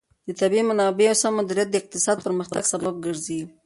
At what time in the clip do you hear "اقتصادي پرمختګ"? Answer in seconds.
1.81-2.61